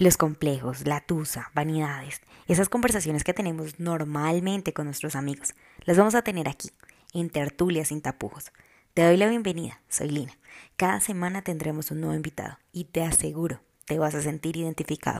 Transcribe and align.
Los 0.00 0.16
complejos, 0.16 0.86
la 0.86 1.02
tusa, 1.02 1.50
vanidades, 1.52 2.22
esas 2.48 2.70
conversaciones 2.70 3.22
que 3.22 3.34
tenemos 3.34 3.78
normalmente 3.78 4.72
con 4.72 4.86
nuestros 4.86 5.14
amigos, 5.14 5.52
las 5.84 5.98
vamos 5.98 6.14
a 6.14 6.22
tener 6.22 6.48
aquí, 6.48 6.70
en 7.12 7.28
Tertulia 7.28 7.84
sin 7.84 8.00
tapujos. 8.00 8.50
Te 8.94 9.04
doy 9.04 9.18
la 9.18 9.28
bienvenida, 9.28 9.82
soy 9.90 10.08
Lina. 10.08 10.32
Cada 10.78 11.00
semana 11.00 11.42
tendremos 11.42 11.90
un 11.90 12.00
nuevo 12.00 12.16
invitado 12.16 12.58
y 12.72 12.84
te 12.84 13.02
aseguro, 13.02 13.60
te 13.84 13.98
vas 13.98 14.14
a 14.14 14.22
sentir 14.22 14.56
identificado. 14.56 15.18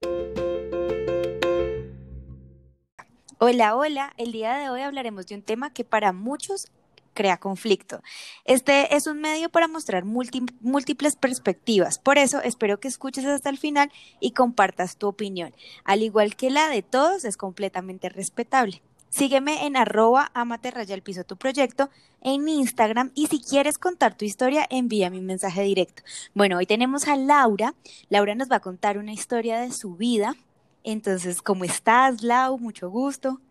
Hola, 3.36 3.76
hola, 3.76 4.14
el 4.16 4.32
día 4.32 4.56
de 4.56 4.70
hoy 4.70 4.80
hablaremos 4.80 5.26
de 5.26 5.34
un 5.34 5.42
tema 5.42 5.74
que 5.74 5.84
para 5.84 6.14
muchos 6.14 6.72
crea 7.20 7.36
conflicto. 7.36 8.00
Este 8.46 8.96
es 8.96 9.06
un 9.06 9.20
medio 9.20 9.50
para 9.50 9.68
mostrar 9.68 10.06
múltiples 10.06 11.16
perspectivas, 11.16 11.98
por 11.98 12.16
eso 12.16 12.40
espero 12.40 12.80
que 12.80 12.88
escuches 12.88 13.26
hasta 13.26 13.50
el 13.50 13.58
final 13.58 13.92
y 14.20 14.30
compartas 14.30 14.96
tu 14.96 15.06
opinión. 15.06 15.54
Al 15.84 16.02
igual 16.02 16.34
que 16.34 16.48
la 16.48 16.70
de 16.70 16.80
todos, 16.80 17.26
es 17.26 17.36
completamente 17.36 18.08
respetable. 18.08 18.80
Sígueme 19.10 19.66
en 19.66 19.76
arroba 19.76 20.30
amate 20.32 20.72
piso 21.02 21.24
tu 21.24 21.36
proyecto 21.36 21.90
en 22.22 22.48
Instagram 22.48 23.12
y 23.14 23.26
si 23.26 23.42
quieres 23.42 23.76
contar 23.76 24.16
tu 24.16 24.24
historia, 24.24 24.66
envía 24.70 25.10
mi 25.10 25.20
mensaje 25.20 25.60
directo. 25.60 26.02
Bueno, 26.32 26.56
hoy 26.56 26.64
tenemos 26.64 27.06
a 27.06 27.16
Laura. 27.16 27.74
Laura 28.08 28.34
nos 28.34 28.50
va 28.50 28.56
a 28.56 28.60
contar 28.60 28.96
una 28.96 29.12
historia 29.12 29.60
de 29.60 29.72
su 29.72 29.94
vida. 29.94 30.36
Entonces, 30.84 31.42
¿cómo 31.42 31.64
estás, 31.64 32.22
Lau? 32.22 32.56
Mucho 32.58 32.88
gusto. 32.88 33.42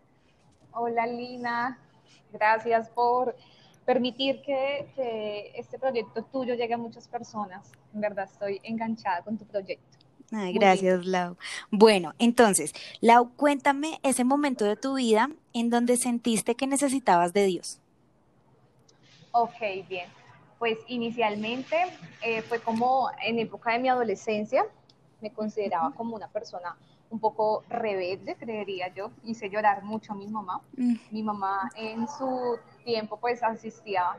Hola, 0.72 1.06
Lina. 1.06 1.78
Gracias 2.32 2.88
por 2.90 3.34
permitir 3.92 4.40
que, 4.42 5.52
este 5.56 5.76
proyecto 5.76 6.22
tuyo 6.22 6.54
llegue 6.54 6.74
a 6.74 6.78
muchas 6.78 7.08
personas. 7.08 7.72
En 7.92 8.00
verdad, 8.00 8.28
estoy 8.30 8.60
enganchada 8.62 9.22
con 9.22 9.36
tu 9.36 9.44
proyecto. 9.44 9.98
Ay, 10.30 10.52
gracias, 10.52 11.04
Lau. 11.04 11.36
Bueno, 11.72 12.14
entonces, 12.20 12.72
Lau, 13.00 13.32
cuéntame 13.34 13.98
ese 14.04 14.22
momento 14.22 14.64
de 14.64 14.76
tu 14.76 14.94
vida 14.94 15.28
en 15.52 15.70
donde 15.70 15.96
sentiste 15.96 16.54
que 16.54 16.68
necesitabas 16.68 17.32
de 17.32 17.46
Dios. 17.46 17.80
Ok, 19.32 19.60
bien. 19.88 20.08
Pues 20.60 20.78
inicialmente 20.86 21.76
eh, 22.22 22.42
fue 22.42 22.60
como 22.60 23.10
en 23.24 23.40
época 23.40 23.72
de 23.72 23.80
mi 23.80 23.88
adolescencia, 23.88 24.64
me 25.20 25.32
consideraba 25.32 25.90
como 25.96 26.14
una 26.14 26.28
persona 26.28 26.76
un 27.10 27.18
poco 27.18 27.64
rebelde, 27.68 28.36
creería 28.36 28.88
yo. 28.94 29.10
Hice 29.24 29.50
llorar 29.50 29.82
mucho 29.82 30.12
a 30.12 30.16
mi 30.16 30.28
mamá. 30.28 30.62
Mm. 30.76 30.94
Mi 31.10 31.22
mamá 31.22 31.70
en 31.76 32.06
su 32.08 32.58
tiempo 32.84 33.18
pues 33.18 33.42
asistía 33.42 34.16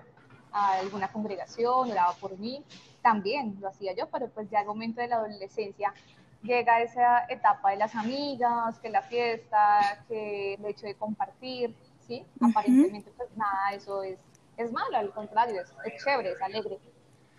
a 0.51 0.73
alguna 0.73 1.07
congregación, 1.11 1.89
oraba 1.89 2.13
por 2.19 2.37
mí. 2.37 2.63
También 3.01 3.57
lo 3.59 3.69
hacía 3.69 3.95
yo, 3.95 4.07
pero 4.09 4.29
pues 4.29 4.49
ya 4.49 4.59
al 4.59 4.65
momento 4.67 5.01
de 5.01 5.07
la 5.07 5.15
adolescencia 5.15 5.93
llega 6.43 6.81
esa 6.81 7.25
etapa 7.29 7.71
de 7.71 7.77
las 7.77 7.95
amigas, 7.95 8.77
que 8.79 8.89
la 8.89 9.01
fiesta, 9.01 10.03
que 10.07 10.55
el 10.55 10.65
hecho 10.65 10.85
de 10.85 10.95
compartir, 10.95 11.73
¿sí? 11.99 12.25
Aparentemente 12.41 13.11
pues 13.15 13.29
nada, 13.37 13.73
eso 13.73 14.03
es, 14.03 14.19
es 14.57 14.71
malo, 14.71 14.97
al 14.97 15.11
contrario, 15.13 15.61
es, 15.61 16.03
chévere, 16.03 16.31
es 16.31 16.41
alegre. 16.41 16.77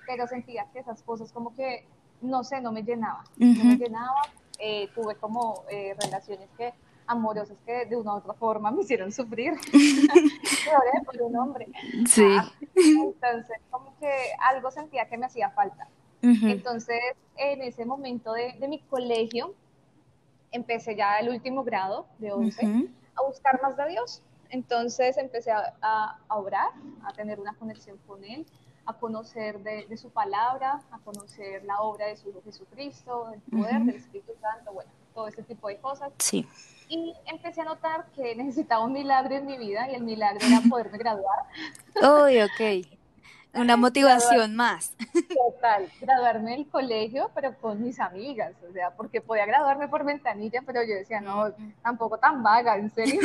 Pero 0.07 0.27
sentía 0.27 0.67
que 0.73 0.81
esas 0.81 1.03
cosas 1.03 1.31
como 1.33 1.55
que, 1.55 1.87
no 2.23 2.43
sé, 2.43 2.61
no 2.61 2.73
me 2.73 2.83
llenaba. 2.83 3.25
No 3.37 3.65
me 3.65 3.77
llenaba 3.77 4.23
eh, 4.65 4.89
tuve 4.95 5.17
como 5.17 5.65
eh, 5.69 5.97
relaciones 6.01 6.49
que 6.57 6.73
amorosas 7.09 7.59
que 7.67 7.85
de 7.85 7.97
una 7.97 8.15
u 8.15 8.19
otra 8.19 8.33
forma 8.35 8.71
me 8.71 8.83
hicieron 8.83 9.11
sufrir. 9.11 9.55
Lloré 9.73 11.05
por 11.05 11.21
un 11.21 11.37
hombre. 11.37 11.67
Sí. 12.07 12.25
Ah, 12.39 12.49
entonces, 12.77 13.59
como 13.73 13.99
que 13.99 14.09
algo 14.41 14.71
sentía 14.71 15.09
que 15.09 15.19
me 15.19 15.27
hacía 15.27 15.51
falta. 15.51 15.89
Entonces, 16.23 17.01
en 17.37 17.63
ese 17.63 17.85
momento 17.85 18.33
de, 18.35 18.53
de, 18.53 18.69
mi 18.69 18.79
colegio, 18.79 19.55
empecé 20.53 20.95
ya 20.95 21.19
el 21.19 21.31
último 21.31 21.65
grado 21.65 22.07
de 22.19 22.31
11 22.31 22.89
a 23.17 23.27
buscar 23.27 23.61
más 23.61 23.77
de 23.77 23.89
Dios. 23.89 24.23
Entonces 24.49 25.17
empecé 25.19 25.51
a, 25.51 25.75
a, 25.83 26.21
a, 26.29 26.37
orar, 26.37 26.71
a 27.05 27.13
tener 27.15 27.41
una 27.41 27.55
conexión 27.55 27.99
con 28.07 28.23
Él, 28.23 28.47
a 28.85 28.95
conocer 28.95 29.61
de, 29.61 29.97
su 29.97 30.11
palabra, 30.11 30.81
a 30.91 30.99
conocer 30.99 31.65
la 31.65 31.81
obra 31.81 32.07
de 32.07 32.17
su 32.17 32.31
Hijo 32.31 32.43
Jesucristo, 32.45 33.31
el 33.33 33.41
poder 33.41 33.81
del 33.83 33.97
Espíritu 33.97 34.33
Santo, 34.41 34.73
bueno, 34.73 34.91
todo 35.15 35.29
ese 35.29 35.43
tipo 35.43 35.69
de 35.69 35.79
cosas. 35.79 36.13
Sí. 36.19 36.47
Y 36.89 37.15
empecé 37.27 37.61
a 37.61 37.65
notar 37.65 38.07
que 38.15 38.35
necesitaba 38.37 38.85
un 38.85 38.93
milagro 38.93 39.35
en 39.35 39.47
mi 39.47 39.57
vida 39.57 39.91
y 39.91 39.95
el 39.95 40.03
milagro 40.03 40.45
era 40.47 40.61
poderme 40.69 40.99
graduar. 40.99 41.39
Uy, 42.25 42.41
ok. 42.43 42.89
Una 43.55 43.77
motivación 43.77 44.57
más. 44.57 44.97
Total, 45.29 45.87
graduarme 46.01 46.53
del 46.53 46.67
colegio, 46.69 47.31
pero 47.35 47.55
con 47.59 47.83
mis 47.83 48.01
amigas, 48.01 48.55
o 48.67 48.73
sea, 48.73 48.93
porque 48.93 49.21
podía 49.21 49.45
graduarme 49.45 49.89
por 49.89 50.05
ventanilla, 50.05 50.63
pero 50.65 50.83
yo 50.83 50.95
decía, 50.95 51.21
no, 51.21 51.53
tampoco 51.83 52.17
tan 52.17 52.43
vaga, 52.43 52.77
en 52.77 52.91
serio. 52.91 53.21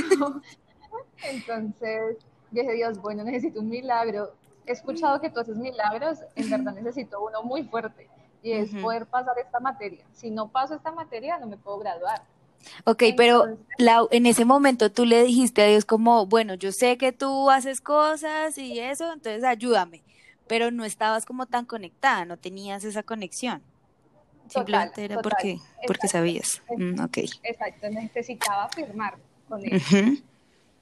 Entonces, 1.23 2.17
dije, 2.51 2.73
Dios, 2.73 3.01
bueno, 3.01 3.23
necesito 3.23 3.61
un 3.61 3.69
milagro 3.69 4.33
he 4.71 4.75
escuchado 4.75 5.19
que 5.21 5.29
tú 5.29 5.39
haces 5.39 5.57
milagros, 5.57 6.19
en 6.35 6.49
verdad 6.49 6.73
necesito 6.73 7.21
uno 7.21 7.43
muy 7.43 7.63
fuerte 7.63 8.07
y 8.43 8.51
es 8.51 8.69
poder 8.75 9.05
pasar 9.05 9.37
esta 9.39 9.59
materia. 9.59 10.03
Si 10.13 10.29
no 10.29 10.47
paso 10.49 10.75
esta 10.75 10.91
materia, 10.91 11.37
no 11.37 11.47
me 11.47 11.57
puedo 11.57 11.79
graduar. 11.79 12.23
Ok, 12.85 13.03
pero 13.15 13.57
en 14.11 14.25
ese 14.25 14.45
momento 14.45 14.91
tú 14.91 15.05
le 15.05 15.23
dijiste 15.23 15.61
a 15.61 15.67
Dios 15.67 15.85
como, 15.85 16.25
bueno, 16.25 16.53
yo 16.55 16.71
sé 16.71 16.97
que 16.97 17.11
tú 17.11 17.49
haces 17.49 17.81
cosas 17.81 18.57
y 18.57 18.79
eso, 18.79 19.11
entonces 19.13 19.43
ayúdame, 19.43 20.03
pero 20.47 20.71
no 20.71 20.85
estabas 20.85 21.25
como 21.25 21.45
tan 21.45 21.65
conectada, 21.65 22.25
no 22.25 22.37
tenías 22.37 22.83
esa 22.83 23.03
conexión. 23.03 23.61
Simplemente 24.49 25.03
era 25.03 25.21
porque, 25.21 25.59
porque 25.85 26.07
sabías. 26.07 26.61
Mm, 26.77 27.01
Exacto, 27.43 27.89
necesitaba 27.89 28.69
firmar 28.69 29.17
con 29.49 29.63
él. 29.65 29.81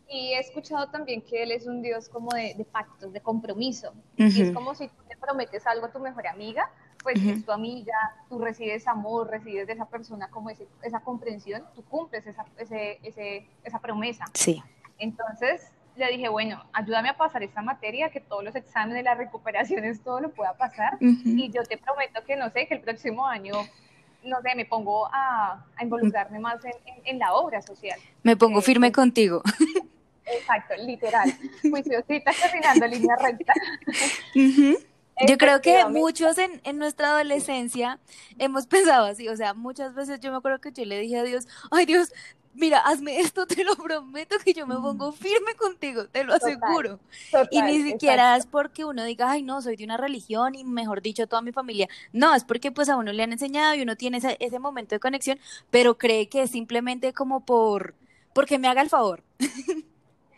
Y 0.09 0.33
he 0.33 0.39
escuchado 0.39 0.87
también 0.87 1.21
que 1.21 1.43
él 1.43 1.51
es 1.51 1.65
un 1.65 1.81
Dios 1.81 2.09
como 2.09 2.29
de, 2.31 2.65
pactos, 2.71 3.11
de 3.11 3.21
compromiso. 3.21 3.93
Y 4.17 4.41
es 4.41 4.51
como 4.51 4.75
si 4.75 4.87
tú 4.87 5.03
te 5.09 5.17
prometes 5.17 5.65
algo 5.65 5.87
a 5.87 5.91
tu 5.91 5.99
mejor 5.99 6.27
amiga, 6.27 6.69
pues 7.03 7.23
es 7.23 7.45
tu 7.45 7.51
amiga, 7.51 7.93
tú 8.29 8.39
recibes 8.39 8.87
amor, 8.87 9.29
recibes 9.29 9.67
de 9.67 9.73
esa 9.73 9.85
persona 9.85 10.27
como 10.29 10.49
esa 10.49 10.99
comprensión, 11.01 11.63
tú 11.75 11.83
cumples 11.83 12.25
esa, 12.25 12.45
ese, 12.57 13.47
esa 13.63 13.79
promesa. 13.79 14.25
Sí. 14.33 14.61
Entonces 14.97 15.71
le 15.95 16.07
dije, 16.09 16.29
bueno, 16.29 16.63
ayúdame 16.73 17.09
a 17.09 17.17
pasar 17.17 17.43
esta 17.43 17.61
materia, 17.61 18.09
que 18.09 18.21
todos 18.21 18.43
los 18.43 18.55
exámenes, 18.55 19.03
las 19.03 19.17
recuperaciones, 19.17 20.01
todo 20.01 20.19
lo 20.19 20.29
pueda 20.31 20.53
pasar. 20.53 20.97
Y 20.99 21.51
yo 21.51 21.63
te 21.63 21.77
prometo 21.77 22.23
que, 22.25 22.35
no 22.35 22.49
sé, 22.49 22.67
que 22.67 22.75
el 22.75 22.81
próximo 22.81 23.25
año 23.25 23.53
no 24.23 24.41
sé, 24.41 24.55
me 24.55 24.65
pongo 24.65 25.07
a, 25.11 25.63
involucrarme 25.79 26.39
más 26.39 26.63
en, 26.65 26.73
en, 27.03 27.19
la 27.19 27.33
obra 27.33 27.61
social. 27.61 27.99
Me 28.23 28.35
pongo 28.35 28.61
firme 28.61 28.91
contigo. 28.91 29.43
Exacto, 30.25 30.73
literal. 30.85 31.31
Juiciosita 31.61 32.31
caminando 32.33 32.87
línea 32.87 33.15
recta. 33.17 33.53
Yo 35.27 35.37
creo 35.37 35.61
que 35.61 35.85
muchos 35.85 36.37
en, 36.37 36.59
en, 36.65 36.77
nuestra 36.77 37.11
adolescencia 37.11 37.99
hemos 38.37 38.67
pensado 38.67 39.05
así, 39.05 39.29
o 39.29 39.35
sea, 39.37 39.53
muchas 39.53 39.95
veces 39.95 40.19
yo 40.19 40.29
me 40.29 40.37
acuerdo 40.37 40.59
que 40.59 40.73
yo 40.73 40.83
le 40.83 40.99
dije 40.99 41.17
a 41.17 41.23
Dios, 41.23 41.47
ay 41.71 41.85
Dios, 41.85 42.11
mira, 42.55 42.79
hazme 42.79 43.19
esto, 43.19 43.45
te 43.45 43.63
lo 43.63 43.75
prometo 43.75 44.35
que 44.43 44.53
yo 44.53 44.65
me 44.65 44.75
pongo 44.75 45.11
firme 45.11 45.55
contigo, 45.55 46.07
te 46.07 46.23
lo 46.23 46.33
aseguro. 46.33 46.99
y 47.51 47.61
ni 47.61 47.83
siquiera 47.83 48.35
es 48.35 48.45
porque 48.45 48.85
uno 48.85 49.03
diga, 49.03 49.31
ay 49.31 49.43
no, 49.43 49.61
soy 49.61 49.75
de 49.75 49.83
una 49.83 49.97
religión 49.97 50.55
y 50.55 50.63
mejor 50.63 51.01
dicho, 51.01 51.27
toda 51.27 51.41
mi 51.41 51.51
familia. 51.51 51.87
No, 52.11 52.33
es 52.33 52.43
porque 52.43 52.71
pues 52.71 52.89
a 52.89 52.97
uno 52.97 53.11
le 53.11 53.23
han 53.23 53.31
enseñado 53.31 53.75
y 53.75 53.81
uno 53.81 53.95
tiene 53.95 54.17
ese, 54.17 54.37
ese 54.39 54.59
momento 54.59 54.95
de 54.95 54.99
conexión, 54.99 55.39
pero 55.69 55.97
cree 55.97 56.27
que 56.27 56.43
es 56.43 56.51
simplemente 56.51 57.13
como 57.13 57.45
por, 57.45 57.93
porque 58.33 58.57
me 58.57 58.67
haga 58.67 58.81
el 58.81 58.89
favor. 58.89 59.23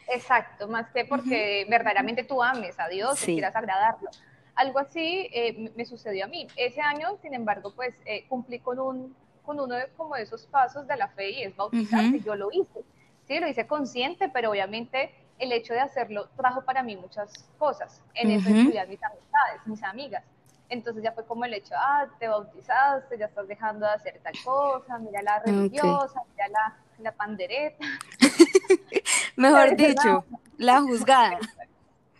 Exacto, 0.07 0.67
más 0.67 0.89
que 0.91 1.05
porque 1.05 1.65
verdaderamente 1.69 2.23
tú 2.23 2.41
ames 2.41 2.79
a 2.79 2.87
Dios 2.87 3.21
y 3.27 3.33
quieras 3.33 3.55
agradarlo. 3.55 4.09
Algo 4.55 4.79
así 4.79 5.29
eh, 5.33 5.71
me 5.75 5.85
sucedió 5.85 6.25
a 6.25 6.27
mí. 6.27 6.47
Ese 6.55 6.81
año, 6.81 7.17
sin 7.21 7.33
embargo, 7.33 7.73
pues 7.75 7.93
eh, 8.05 8.25
cumplí 8.27 8.59
con, 8.59 8.79
un, 8.79 9.15
con 9.43 9.59
uno 9.59 9.75
de, 9.75 9.87
como 9.97 10.15
de 10.15 10.23
esos 10.23 10.45
pasos 10.47 10.87
de 10.87 10.97
la 10.97 11.09
fe 11.09 11.31
y 11.31 11.43
es 11.43 11.55
bautizarse. 11.55 12.21
Yo 12.21 12.35
lo 12.35 12.49
hice, 12.51 12.83
sí, 13.27 13.39
lo 13.39 13.47
hice 13.47 13.67
consciente, 13.67 14.29
pero 14.29 14.51
obviamente 14.51 15.13
el 15.37 15.51
hecho 15.51 15.73
de 15.73 15.81
hacerlo 15.81 16.29
trajo 16.35 16.63
para 16.63 16.81
mí 16.81 16.95
muchas 16.95 17.31
cosas. 17.59 18.01
En 18.15 18.31
eso 18.31 18.49
incluían 18.49 18.89
mis 18.89 19.03
amistades, 19.03 19.61
mis 19.65 19.83
amigas. 19.83 20.23
Entonces 20.69 21.03
ya 21.03 21.11
fue 21.11 21.25
como 21.25 21.45
el 21.45 21.53
hecho, 21.53 21.75
ah, 21.77 22.07
te 22.19 22.27
bautizaste, 22.27 23.17
ya 23.17 23.27
estás 23.27 23.47
dejando 23.47 23.85
de 23.85 23.93
hacer 23.93 24.19
tal 24.21 24.33
cosa, 24.43 24.97
mira 24.97 25.21
la 25.21 25.39
religiosa, 25.39 26.21
mira 26.31 26.47
la, 26.49 26.77
la 26.97 27.11
pandereta. 27.13 27.85
Mejor 29.37 29.75
dicho, 29.75 30.25
la 30.57 30.81
juzgada. 30.81 31.39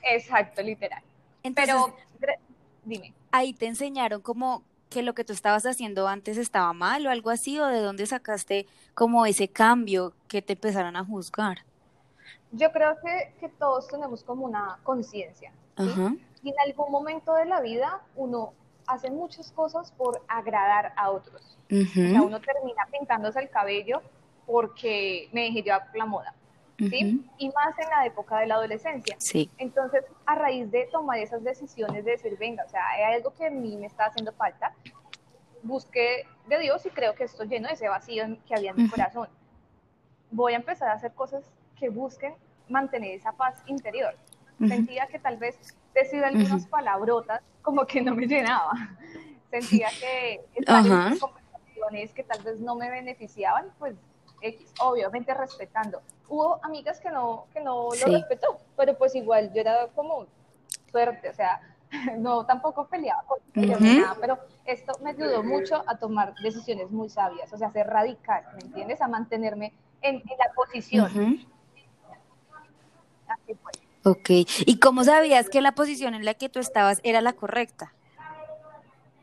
Exacto, 0.03 0.61
literal. 0.61 1.03
Pero, 1.55 1.93
dime. 2.85 3.13
Ahí 3.31 3.53
te 3.53 3.65
enseñaron 3.65 4.21
como 4.21 4.63
que 4.89 5.01
lo 5.01 5.13
que 5.13 5.25
tú 5.25 5.33
estabas 5.33 5.65
haciendo 5.65 6.07
antes 6.07 6.37
estaba 6.37 6.71
mal 6.73 7.05
o 7.05 7.09
algo 7.09 7.29
así, 7.29 7.59
o 7.59 7.65
de 7.65 7.81
dónde 7.81 8.05
sacaste 8.05 8.67
como 8.93 9.25
ese 9.25 9.49
cambio 9.49 10.13
que 10.27 10.41
te 10.41 10.53
empezaron 10.53 10.95
a 10.95 11.03
juzgar. 11.03 11.65
Yo 12.51 12.71
creo 12.71 12.95
que, 13.03 13.33
que 13.39 13.49
todos 13.49 13.87
tenemos 13.87 14.23
como 14.23 14.45
una 14.45 14.79
conciencia. 14.83 15.51
Y 15.77 16.49
en 16.49 16.55
algún 16.65 16.91
momento 16.91 17.33
de 17.35 17.45
la 17.45 17.61
vida 17.61 18.01
uno 18.15 18.53
hace 18.87 19.11
muchas 19.11 19.51
cosas 19.51 19.91
por 19.91 20.23
agradar 20.27 20.93
a 20.95 21.11
otros. 21.11 21.57
O 21.69 21.85
sea, 21.93 22.21
uno 22.21 22.39
termina 22.39 22.87
pintándose 22.91 23.39
el 23.39 23.49
cabello 23.49 24.01
porque 24.45 25.29
me 25.33 25.41
dejé 25.41 25.61
llevar 25.63 25.87
por 25.87 25.97
la 25.97 26.05
moda. 26.05 26.33
¿Sí? 26.77 27.25
Y 27.39 27.49
más 27.49 27.77
en 27.79 27.89
la 27.89 28.05
época 28.05 28.39
de 28.39 28.47
la 28.47 28.55
adolescencia. 28.55 29.15
Sí. 29.19 29.49
Entonces, 29.57 30.05
a 30.25 30.35
raíz 30.35 30.69
de 30.69 30.87
tomar 30.91 31.17
esas 31.17 31.43
decisiones 31.43 32.05
de 32.05 32.11
decir, 32.11 32.37
venga, 32.37 32.63
o 32.65 32.69
sea, 32.69 32.81
hay 32.89 33.15
algo 33.15 33.33
que 33.33 33.47
a 33.47 33.49
mí 33.49 33.75
me 33.77 33.87
está 33.87 34.05
haciendo 34.05 34.31
falta, 34.33 34.73
busqué 35.63 36.27
de 36.47 36.59
Dios 36.59 36.85
y 36.85 36.89
creo 36.89 37.15
que 37.15 37.23
esto 37.23 37.43
lleno 37.43 37.67
ese 37.67 37.89
vacío 37.89 38.25
que 38.45 38.55
había 38.55 38.71
en 38.71 38.77
mi 38.77 38.89
corazón. 38.89 39.27
Voy 40.29 40.53
a 40.53 40.57
empezar 40.57 40.89
a 40.89 40.93
hacer 40.93 41.13
cosas 41.13 41.43
que 41.75 41.89
busquen 41.89 42.35
mantener 42.69 43.15
esa 43.15 43.31
paz 43.31 43.61
interior. 43.65 44.15
Sentía 44.59 45.05
que 45.07 45.19
tal 45.19 45.37
vez 45.37 45.55
decir 45.93 46.23
algunas 46.23 46.65
palabrotas 46.67 47.41
como 47.61 47.85
que 47.85 48.01
no 48.01 48.15
me 48.15 48.25
llenaba. 48.25 48.71
Sentía 49.51 49.87
que 49.99 50.41
conversaciones 51.19 52.13
que 52.13 52.23
tal 52.23 52.41
vez 52.43 52.59
no 52.59 52.75
me 52.75 52.89
beneficiaban, 52.89 53.71
pues 53.77 53.95
X, 54.41 54.73
obviamente 54.79 55.33
respetando. 55.33 56.01
Hubo 56.29 56.59
amigas 56.63 56.99
que 56.99 57.09
no, 57.09 57.45
que 57.53 57.61
no 57.61 57.89
lo 57.89 58.05
respetó, 58.05 58.59
pero 58.75 58.97
pues 58.97 59.15
igual 59.15 59.51
yo 59.53 59.61
era 59.61 59.87
como 59.95 60.25
suerte, 60.91 61.29
o 61.29 61.33
sea, 61.33 61.61
no 62.17 62.45
tampoco 62.45 62.87
peleaba 62.87 63.23
con 63.23 63.39
nada, 63.53 64.17
pero 64.19 64.37
esto 64.65 64.93
me 65.01 65.11
ayudó 65.11 65.43
mucho 65.43 65.83
a 65.87 65.97
tomar 65.97 66.33
decisiones 66.41 66.91
muy 66.91 67.09
sabias, 67.09 67.51
o 67.53 67.57
sea, 67.57 67.71
ser 67.71 67.87
radical, 67.87 68.43
¿me 68.55 68.67
entiendes? 68.67 69.01
A 69.01 69.07
mantenerme 69.07 69.73
en, 70.01 70.17
la 70.17 70.53
posición. 70.55 71.05
Así 73.27 73.53
fue. 73.55 73.71
Ok, 74.03 74.29
¿y 74.65 74.79
cómo 74.79 75.03
sabías 75.03 75.49
que 75.49 75.61
la 75.61 75.73
posición 75.73 76.13
en 76.15 76.23
la 76.23 76.33
que 76.33 76.49
tú 76.49 76.59
estabas 76.59 77.01
era 77.03 77.21
la 77.21 77.33
correcta? 77.33 77.93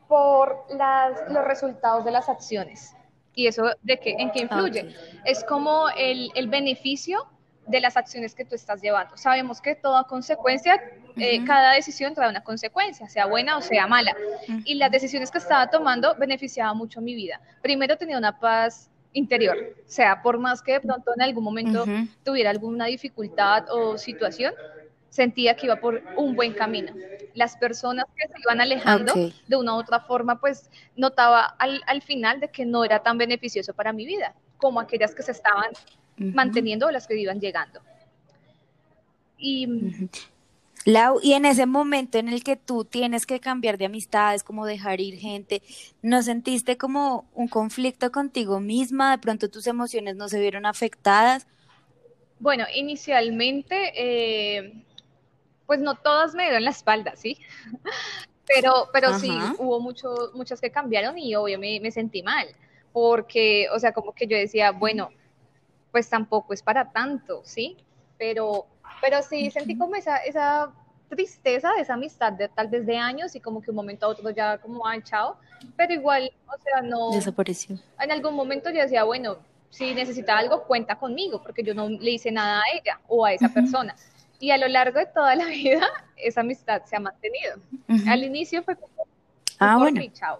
Por 0.07 0.65
las, 0.69 1.31
los 1.31 1.43
resultados 1.43 2.05
de 2.05 2.11
las 2.11 2.29
acciones. 2.29 2.95
¿Y 3.35 3.47
eso 3.47 3.71
de 3.83 3.99
qué, 3.99 4.15
en 4.17 4.31
qué 4.31 4.41
influye? 4.41 4.95
Es 5.25 5.43
como 5.43 5.89
el, 5.89 6.31
el 6.35 6.47
beneficio 6.47 7.27
de 7.67 7.79
las 7.79 7.97
acciones 7.97 8.35
que 8.35 8.45
tú 8.45 8.55
estás 8.55 8.81
llevando. 8.81 9.17
Sabemos 9.17 9.61
que 9.61 9.75
toda 9.75 10.03
consecuencia, 10.05 10.81
eh, 11.17 11.43
cada 11.45 11.73
decisión 11.73 12.13
trae 12.13 12.29
una 12.29 12.43
consecuencia, 12.43 13.09
sea 13.09 13.25
buena 13.25 13.57
o 13.57 13.61
sea 13.61 13.87
mala. 13.87 14.15
Y 14.63 14.75
las 14.75 14.91
decisiones 14.91 15.31
que 15.31 15.39
estaba 15.39 15.69
tomando 15.69 16.15
beneficiaban 16.15 16.77
mucho 16.77 17.01
mi 17.01 17.15
vida. 17.15 17.41
Primero 17.61 17.97
tenía 17.97 18.17
una 18.17 18.39
paz 18.39 18.89
interior, 19.13 19.57
o 19.57 19.89
sea, 19.89 20.21
por 20.21 20.37
más 20.37 20.61
que 20.61 20.73
de 20.73 20.81
pronto 20.81 21.13
en 21.15 21.21
algún 21.21 21.43
momento 21.43 21.85
tuviera 22.23 22.49
alguna 22.49 22.85
dificultad 22.85 23.65
o 23.71 23.97
situación, 23.97 24.53
sentía 25.09 25.55
que 25.55 25.67
iba 25.67 25.77
por 25.77 26.03
un 26.17 26.35
buen 26.35 26.53
camino. 26.53 26.93
Las 27.35 27.55
personas 27.57 28.05
que 28.15 28.27
se 28.27 28.39
iban 28.41 28.61
alejando 28.61 29.13
de 29.13 29.55
una 29.55 29.75
u 29.75 29.79
otra 29.79 29.99
forma, 29.99 30.39
pues 30.39 30.71
notaba 30.95 31.43
al, 31.43 31.81
al 31.85 32.01
final 32.01 32.39
de 32.39 32.49
que 32.49 32.65
no 32.65 32.83
era 32.83 33.03
tan 33.03 33.17
beneficioso 33.17 33.73
para 33.73 33.93
mi 33.93 34.05
vida 34.05 34.33
como 34.57 34.79
aquellas 34.79 35.13
que 35.13 35.21
se 35.21 35.31
estaban 35.31 35.71
manteniendo 36.17 36.89
las 36.91 37.07
que 37.07 37.19
iban 37.19 37.39
llegando. 37.39 37.81
Y, 39.37 39.67
Lau, 40.85 41.19
y 41.21 41.33
en 41.33 41.45
ese 41.45 41.65
momento 41.65 42.19
en 42.19 42.29
el 42.29 42.43
que 42.43 42.55
tú 42.55 42.85
tienes 42.85 43.25
que 43.25 43.39
cambiar 43.39 43.77
de 43.77 43.85
amistades, 43.85 44.43
como 44.43 44.65
dejar 44.67 45.01
ir 45.01 45.17
gente, 45.17 45.63
¿no 46.03 46.21
sentiste 46.21 46.77
como 46.77 47.27
un 47.33 47.47
conflicto 47.47 48.11
contigo 48.11 48.59
misma? 48.59 49.11
¿De 49.11 49.17
pronto 49.17 49.49
tus 49.49 49.65
emociones 49.65 50.15
no 50.15 50.29
se 50.29 50.39
vieron 50.39 50.65
afectadas? 50.65 51.47
Bueno, 52.39 52.65
inicialmente, 52.75 53.93
eh, 53.95 54.83
pues 55.65 55.79
no 55.79 55.95
todas 55.95 56.33
me 56.35 56.43
dieron 56.43 56.63
la 56.63 56.71
espalda, 56.71 57.15
¿sí? 57.15 57.39
Pero, 58.47 58.89
pero 58.93 59.17
sí, 59.17 59.35
hubo 59.57 59.79
mucho, 59.79 60.13
muchas 60.35 60.61
que 60.61 60.69
cambiaron 60.69 61.17
y 61.17 61.33
obvio 61.33 61.57
me, 61.57 61.79
me 61.79 61.89
sentí 61.89 62.21
mal, 62.21 62.47
porque, 62.93 63.67
o 63.73 63.79
sea, 63.79 63.91
como 63.91 64.13
que 64.13 64.27
yo 64.27 64.37
decía, 64.37 64.69
bueno, 64.69 65.09
pues 65.91 66.07
tampoco 66.09 66.53
es 66.53 66.61
para 66.61 66.91
tanto, 66.91 67.41
¿sí? 67.43 67.75
Pero, 68.19 68.67
pero 69.01 69.23
sí 69.23 69.49
sentí 69.49 69.75
como 69.75 69.95
esa, 69.95 70.17
esa 70.17 70.71
tristeza 71.09 71.71
de 71.73 71.81
esa 71.81 71.95
amistad 71.95 72.33
de 72.33 72.47
tal 72.49 72.67
vez 72.67 72.85
de 72.85 72.97
años 72.97 73.35
y 73.35 73.39
como 73.39 73.61
que 73.61 73.71
un 73.71 73.77
momento 73.77 74.05
a 74.05 74.09
otro 74.09 74.29
ya 74.29 74.59
como, 74.59 74.85
ah, 74.85 75.01
chao, 75.01 75.37
pero 75.75 75.93
igual, 75.93 76.31
o 76.47 76.61
sea, 76.61 76.81
no... 76.81 77.11
Desapareció. 77.11 77.79
En 77.99 78.11
algún 78.11 78.35
momento 78.35 78.69
yo 78.69 78.81
decía, 78.81 79.03
bueno, 79.03 79.37
si 79.69 79.93
necesita 79.93 80.37
algo, 80.37 80.63
cuenta 80.63 80.95
conmigo, 80.97 81.41
porque 81.41 81.63
yo 81.63 81.73
no 81.73 81.89
le 81.89 82.11
hice 82.11 82.31
nada 82.31 82.59
a 82.59 82.77
ella 82.77 82.99
o 83.07 83.25
a 83.25 83.33
esa 83.33 83.49
persona. 83.49 83.95
Y 84.39 84.51
a 84.51 84.57
lo 84.57 84.67
largo 84.67 84.99
de 84.99 85.05
toda 85.07 85.35
la 85.35 85.45
vida, 85.47 85.87
esa 86.17 86.41
amistad 86.41 86.83
se 86.85 86.95
ha 86.95 86.99
mantenido. 86.99 87.55
Al 88.07 88.23
inicio 88.23 88.63
fue 88.63 88.75
como, 88.75 88.89
ah, 89.59 89.77
bueno. 89.77 90.01
chao. 90.13 90.39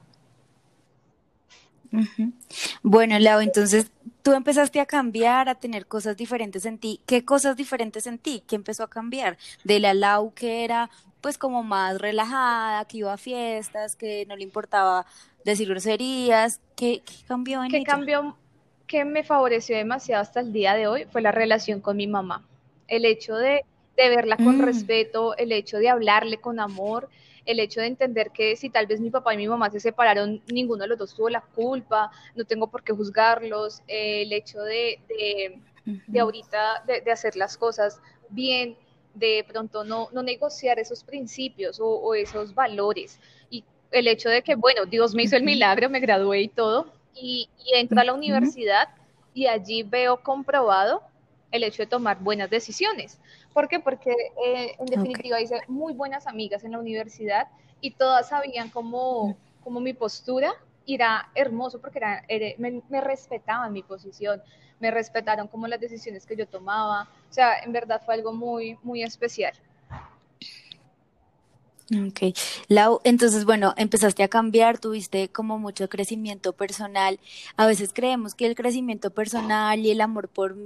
Bueno, 2.84 3.18
Lau, 3.20 3.40
entonces 3.40 3.90
tú 4.22 4.34
empezaste 4.34 4.80
a 4.80 4.86
cambiar, 4.86 5.48
a 5.48 5.56
tener 5.56 5.86
cosas 5.86 6.18
diferentes 6.18 6.66
en 6.66 6.78
ti. 6.78 7.00
¿Qué 7.06 7.24
cosas 7.24 7.56
diferentes 7.56 8.06
en 8.08 8.18
ti? 8.18 8.44
¿Qué 8.48 8.56
empezó 8.56 8.84
a 8.84 8.90
cambiar? 8.90 9.38
De 9.64 9.80
la 9.80 9.94
Lau 9.94 10.34
que 10.34 10.66
era 10.66 10.90
pues 11.22 11.38
como 11.38 11.64
más 11.64 11.98
relajada, 11.98 12.86
que 12.86 12.98
iba 12.98 13.14
a 13.14 13.18
fiestas, 13.18 13.96
que 13.96 14.26
no 14.28 14.36
le 14.36 14.44
importaba 14.44 15.06
decir 15.44 15.68
groserías. 15.68 16.60
¿Qué, 16.76 17.02
cambió 17.28 17.64
en 17.64 17.72
¿Qué 17.72 17.84
cambió 17.84 18.36
que 18.88 19.06
me 19.06 19.24
favoreció 19.24 19.76
demasiado 19.76 20.22
hasta 20.22 20.40
el 20.40 20.54
día 20.54 20.76
de 20.76 20.88
hoy 20.88 21.06
fue 21.06 21.22
la 21.22 21.32
relación 21.32 21.82
con 21.82 21.98
mi 21.98 22.08
mamá. 22.08 22.46
El 22.88 23.06
hecho 23.06 23.36
de, 23.36 23.66
verla 23.96 24.38
con 24.38 24.58
mm. 24.58 24.62
respeto, 24.62 25.36
el 25.38 25.52
hecho 25.52 25.78
de 25.78 25.90
hablarle 25.90 26.38
con 26.38 26.60
amor, 26.60 27.10
el 27.46 27.60
hecho 27.60 27.82
de 27.82 27.88
entender 27.88 28.32
que 28.32 28.56
si 28.56 28.70
tal 28.70 28.88
vez 28.88 29.00
mi 29.00 29.10
papá 29.10 29.34
y 29.34 29.38
mi 29.38 29.48
mamá 29.48 29.70
se 29.70 29.80
separaron, 29.80 30.42
ninguno 30.52 30.84
de 30.84 30.90
los 30.90 30.98
dos 30.98 31.16
tuvo 31.16 31.30
la 31.30 31.42
culpa, 31.42 32.12
no 32.36 32.44
tengo 32.44 32.68
por 32.68 32.84
qué 32.84 32.94
juzgarlos, 32.94 33.82
el 33.88 34.34
hecho 34.34 34.62
de, 34.62 35.00
de, 36.08 36.20
ahorita 36.20 36.84
de, 36.86 37.12
hacer 37.12 37.36
las 37.36 37.58
cosas 37.58 38.02
bien, 38.30 38.76
de 39.14 39.46
pronto 39.48 39.84
no, 39.84 40.10
no 40.12 40.24
negociar 40.24 40.80
esos 40.80 41.04
principios 41.04 41.80
o, 41.80 42.16
esos 42.16 42.54
valores. 42.54 43.20
Y 43.50 43.64
el 43.92 44.08
hecho 44.08 44.30
de 44.30 44.42
que, 44.42 44.56
bueno, 44.56 44.86
Dios 44.86 45.14
me 45.14 45.24
hizo 45.24 45.38
el 45.38 45.44
milagro, 45.44 45.90
me 45.90 46.00
gradué 46.00 46.42
y 46.42 46.48
todo, 46.48 46.92
y, 47.14 47.48
y 47.64 47.76
entro 47.76 48.02
a 48.02 48.04
la 48.04 48.14
universidad 48.14 48.90
y 49.34 49.48
allí 49.48 49.84
veo 49.84 50.22
comprobado 50.22 51.04
el 51.52 51.64
hecho 51.64 51.84
de 51.84 51.88
tomar 51.88 52.20
buenas 52.20 52.50
decisiones. 52.50 53.20
¿Por 53.56 53.70
qué? 53.70 53.80
Porque 53.80 54.12
eh, 54.46 54.76
en 54.78 54.86
definitiva 54.86 55.40
hice 55.40 55.62
muy 55.70 55.94
buenas 55.94 56.28
amigas 56.28 56.66
en 56.66 56.74
la 56.74 56.80
universidad 56.80 57.48
y 57.80 57.92
todas 57.92 58.28
sabían 58.28 58.70
cómo, 58.70 59.38
cómo 59.64 59.80
mi 59.80 59.94
postura 59.94 60.54
era 60.86 61.30
hermoso 61.36 61.80
porque 61.80 62.00
era, 62.00 62.26
me, 62.58 62.82
me, 62.90 63.00
respetaban 63.00 63.72
mi 63.72 63.82
posición, 63.82 64.44
me 64.82 64.92
respetaron 64.92 65.48
como 65.48 65.68
las 65.68 65.80
decisiones 65.80 66.26
que 66.26 66.36
yo 66.36 66.46
tomaba. 66.46 67.04
O 67.30 67.34
sea, 67.34 67.60
en 67.60 67.72
verdad 67.72 68.02
fue 68.06 68.16
algo 68.16 68.34
muy, 68.34 68.78
muy 68.84 69.04
especial. 69.04 69.54
Ok. 71.92 72.36
Lau, 72.68 73.00
entonces, 73.06 73.46
bueno, 73.46 73.74
empezaste 73.78 74.24
a 74.24 74.28
cambiar, 74.28 74.80
tuviste 74.80 75.30
como 75.30 75.60
mucho 75.60 75.88
crecimiento 75.88 76.52
personal. 76.52 77.22
A 77.56 77.68
veces 77.68 77.92
creemos 77.94 78.36
que 78.36 78.48
el 78.48 78.56
crecimiento 78.56 79.12
personal 79.12 79.80
y 79.80 79.92
el 79.92 80.02
amor 80.02 80.28
por, 80.28 80.58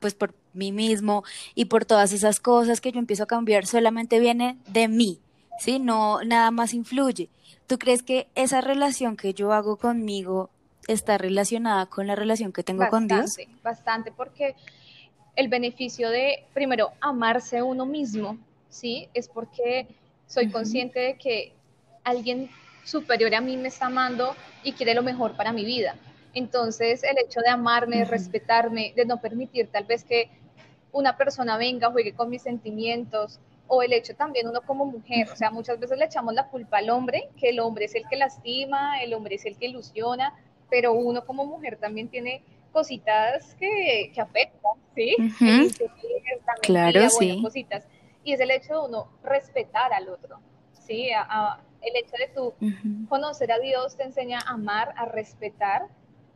pues 0.00 0.14
por 0.14 0.34
mí 0.52 0.72
mismo 0.72 1.24
y 1.54 1.66
por 1.66 1.84
todas 1.84 2.12
esas 2.12 2.40
cosas 2.40 2.80
que 2.80 2.92
yo 2.92 2.98
empiezo 2.98 3.24
a 3.24 3.26
cambiar 3.26 3.66
solamente 3.66 4.20
viene 4.20 4.56
de 4.68 4.88
mí, 4.88 5.20
¿sí? 5.58 5.78
No, 5.78 6.22
nada 6.24 6.50
más 6.50 6.74
influye. 6.74 7.28
¿Tú 7.66 7.78
crees 7.78 8.02
que 8.02 8.28
esa 8.34 8.60
relación 8.60 9.16
que 9.16 9.34
yo 9.34 9.52
hago 9.52 9.76
conmigo 9.76 10.50
está 10.86 11.18
relacionada 11.18 11.86
con 11.86 12.06
la 12.06 12.14
relación 12.14 12.52
que 12.52 12.62
tengo 12.62 12.88
con 12.88 13.08
Dios? 13.08 13.36
Bastante, 13.62 14.12
porque 14.12 14.54
el 15.34 15.48
beneficio 15.48 16.10
de, 16.10 16.44
primero, 16.54 16.92
amarse 17.00 17.62
uno 17.62 17.84
mismo, 17.84 18.38
¿sí? 18.70 19.08
Es 19.14 19.28
porque 19.28 19.86
soy 20.26 20.50
consciente 20.50 21.00
de 21.00 21.14
que 21.14 21.52
alguien 22.04 22.50
superior 22.84 23.34
a 23.34 23.40
mí 23.40 23.56
me 23.56 23.68
está 23.68 23.86
amando 23.86 24.34
y 24.62 24.72
quiere 24.72 24.94
lo 24.94 25.02
mejor 25.02 25.36
para 25.36 25.52
mi 25.52 25.64
vida. 25.64 25.96
Entonces, 26.36 27.02
el 27.02 27.16
hecho 27.18 27.40
de 27.40 27.48
amarme, 27.48 27.96
de 27.96 28.04
respetarme, 28.04 28.92
de 28.94 29.06
no 29.06 29.22
permitir 29.22 29.68
tal 29.68 29.84
vez 29.84 30.04
que 30.04 30.28
una 30.92 31.16
persona 31.16 31.56
venga, 31.56 31.90
juegue 31.90 32.12
con 32.12 32.28
mis 32.28 32.42
sentimientos, 32.42 33.40
o 33.68 33.82
el 33.82 33.94
hecho 33.94 34.14
también 34.14 34.46
uno 34.46 34.60
como 34.60 34.84
mujer, 34.84 35.30
o 35.32 35.34
sea, 35.34 35.50
muchas 35.50 35.80
veces 35.80 35.96
le 35.96 36.04
echamos 36.04 36.34
la 36.34 36.48
culpa 36.48 36.76
al 36.76 36.90
hombre, 36.90 37.30
que 37.38 37.48
el 37.48 37.58
hombre 37.58 37.86
es 37.86 37.94
el 37.94 38.06
que 38.06 38.16
lastima, 38.16 39.02
el 39.02 39.14
hombre 39.14 39.36
es 39.36 39.46
el 39.46 39.56
que 39.56 39.68
ilusiona, 39.68 40.34
pero 40.68 40.92
uno 40.92 41.24
como 41.24 41.46
mujer 41.46 41.78
también 41.78 42.08
tiene 42.08 42.42
cositas 42.70 43.54
que, 43.54 44.12
que 44.14 44.20
afectan, 44.20 44.72
¿sí? 44.94 45.16
claro, 46.60 47.08
sí. 47.08 47.40
Cositas. 47.42 47.88
Y 48.24 48.34
es 48.34 48.40
el 48.40 48.50
hecho 48.50 48.74
de 48.74 48.88
uno 48.88 49.08
respetar 49.24 49.94
al 49.94 50.10
otro, 50.10 50.38
¿sí? 50.86 51.08
el 51.80 51.96
hecho 51.96 52.16
de 52.18 52.28
tú 52.34 52.52
conocer 53.08 53.50
a 53.52 53.58
Dios 53.58 53.96
te 53.96 54.02
enseña 54.02 54.40
a 54.40 54.50
amar, 54.50 54.92
a 54.98 55.06
respetar, 55.06 55.88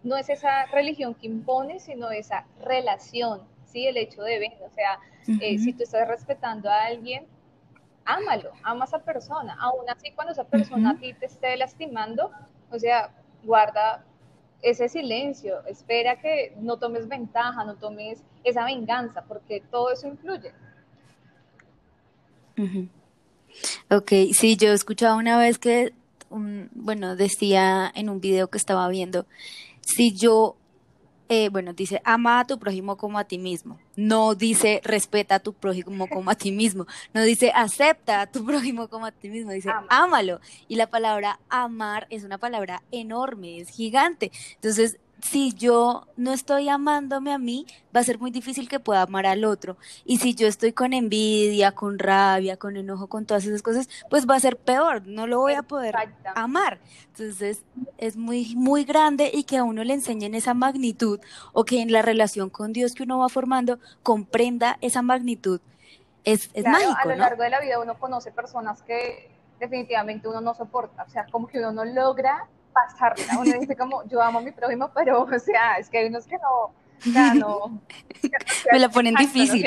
no 0.03 0.17
es 0.17 0.29
esa 0.29 0.67
religión 0.67 1.15
que 1.15 1.27
impone, 1.27 1.81
sino 1.81 2.11
esa 2.11 2.47
relación, 2.63 3.43
¿sí? 3.67 3.87
El 3.87 3.97
hecho 3.97 4.23
de 4.23 4.39
ver, 4.39 4.59
o 4.65 4.71
sea, 4.71 4.99
eh, 5.41 5.59
si 5.59 5.73
tú 5.73 5.83
estás 5.83 6.09
respetando 6.09 6.71
a 6.71 6.85
alguien, 6.85 7.27
ámalo, 8.05 8.53
ama 8.63 8.85
a 8.85 8.89
esa 8.89 8.99
persona. 9.01 9.57
Aún 9.61 9.89
así, 9.89 10.11
cuando 10.13 10.33
esa 10.33 10.45
persona 10.45 10.91
a 10.91 10.99
ti 10.99 11.13
te 11.15 11.27
esté 11.27 11.57
lastimando, 11.57 12.31
o 12.71 12.79
sea, 12.79 13.11
guarda 13.45 14.05
ese 14.63 14.89
silencio, 14.89 15.65
espera 15.67 16.21
que 16.21 16.55
no 16.61 16.79
tomes 16.79 17.09
ventaja, 17.09 17.65
no 17.65 17.77
tomes 17.77 18.23
esa 18.45 18.65
venganza, 18.65 19.23
porque 19.27 19.63
todo 19.71 19.93
eso 19.93 20.09
influye. 20.09 20.53
Ok, 23.91 24.13
sí, 24.33 24.57
yo 24.57 24.69
he 24.69 24.75
escuchado 24.75 25.17
una 25.17 25.39
vez 25.39 25.59
que, 25.59 25.93
bueno, 26.29 27.17
decía 27.17 27.91
en 27.95 28.11
un 28.11 28.21
video 28.21 28.49
que 28.49 28.59
estaba 28.59 28.87
viendo, 28.89 29.27
si 29.95 30.13
yo 30.13 30.57
eh, 31.33 31.49
bueno, 31.49 31.73
dice, 31.75 32.03
ama 32.05 32.41
a 32.41 32.45
tu 32.45 32.59
prójimo 32.59 32.97
como 32.97 33.17
a 33.17 33.23
ti 33.23 33.39
mismo. 33.39 33.79
No 33.95 34.35
dice, 34.35 34.81
respeta 34.83 35.37
a 35.37 35.39
tu 35.39 35.53
prójimo 35.53 36.09
como 36.09 36.29
a 36.29 36.35
ti 36.35 36.51
mismo. 36.51 36.89
No 37.15 37.23
dice, 37.23 37.53
acepta 37.55 38.21
a 38.21 38.27
tu 38.27 38.45
prójimo 38.45 38.89
como 38.89 39.07
a 39.07 39.13
ti 39.13 39.29
mismo. 39.29 39.53
Dice, 39.53 39.71
ámalo. 39.91 40.41
Y 40.67 40.75
la 40.75 40.89
palabra 40.89 41.39
amar 41.49 42.09
es 42.11 42.25
una 42.25 42.39
palabra 42.39 42.83
enorme, 42.91 43.61
es 43.61 43.69
gigante. 43.69 44.33
Entonces, 44.57 44.99
si 45.23 45.53
yo 45.53 46.07
no 46.17 46.33
estoy 46.33 46.69
amándome 46.69 47.33
a 47.33 47.39
mí, 47.39 47.67
va 47.95 48.01
a 48.01 48.05
ser 48.05 48.19
muy 48.19 48.31
difícil 48.31 48.69
que 48.69 48.81
pueda 48.81 49.03
amar 49.03 49.27
al 49.27 49.45
otro. 49.45 49.77
Y 50.05 50.19
si 50.19 50.35
yo 50.35 50.47
estoy 50.47 50.73
con 50.73 50.93
envidia, 50.93 51.73
con 51.73 51.99
rabia, 51.99 52.57
con 52.57 52.77
enojo, 52.77 53.09
con 53.09 53.27
todas 53.27 53.45
esas 53.45 53.63
cosas, 53.63 53.89
pues 54.09 54.29
va 54.29 54.37
a 54.37 54.41
ser 54.41 54.57
peor, 54.57 55.07
no 55.07 55.27
lo 55.27 55.39
voy 55.39 55.55
a 55.55 55.63
poder 55.63 55.95
amar. 56.35 56.79
Entonces 57.09 57.65
es 57.99 58.17
muy, 58.17 58.55
muy 58.57 58.85
grande 58.85 59.31
y 59.33 59.45
que 59.45 59.57
a 59.57 59.65
uno 59.65 59.85
le 59.85 59.95
enseñen 59.95 60.35
esa 60.35 60.55
magnitud 60.55 61.21
o 61.53 61.65
que 61.65 61.83
en 61.83 61.93
la 61.93 62.03
relación 62.03 62.51
con 62.51 62.73
Dios 62.73 62.95
que 62.95 63.03
uno 63.03 63.19
va 63.19 63.29
formando 63.29 63.79
comprenda 64.03 64.79
esa 64.81 65.03
magnitud. 65.03 65.61
Es, 66.25 66.51
es 66.53 66.65
mágico. 66.65 66.95
A 66.99 67.07
lo 67.07 67.17
largo 67.17 67.43
de 67.43 67.51
la 67.51 67.61
vida 67.61 67.81
uno 67.81 67.99
conoce 67.99 68.31
personas 68.31 68.83
que 68.83 69.31
definitivamente 69.59 70.27
uno 70.27 70.41
no 70.41 70.55
soporta, 70.55 71.05
o 71.05 71.11
sea, 71.11 71.27
como 71.31 71.47
que 71.47 71.59
uno 71.59 71.73
no 71.73 71.85
logra 71.85 72.49
pasarla. 72.73 73.39
Uno 73.39 73.59
dice 73.59 73.77
como, 73.77 74.05
yo 74.09 74.23
amo 74.23 74.39
a 74.39 74.43
mi 74.43 74.53
prójimo, 74.53 74.91
pero, 74.95 75.23
o 75.23 75.39
sea, 75.39 75.79
es 75.79 75.89
que 75.89 75.99
hay 75.99 76.07
unos 76.07 76.27
que 76.27 76.37
no, 76.39 76.73
o 77.01 77.13
sea, 77.13 77.35
no. 77.35 77.81
Me 78.73 78.79
la 78.79 78.89
ponen 78.89 79.15
difícil. 79.15 79.67